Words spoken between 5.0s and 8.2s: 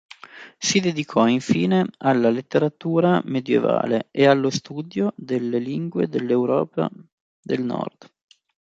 delle lingue dell'Europa del Nord.